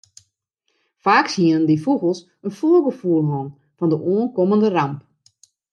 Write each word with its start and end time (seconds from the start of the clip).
Faaks 1.03 1.33
hiene 1.39 1.67
dy 1.67 1.77
fûgels 1.85 2.19
in 2.45 2.51
foargefoel 2.59 3.21
hân 3.31 3.47
fan 3.77 3.91
de 3.91 3.97
oankommende 4.11 4.69
ramp. 4.75 4.99